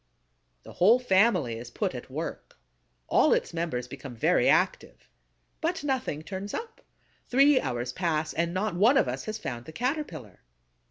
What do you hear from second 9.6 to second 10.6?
the Caterpillar.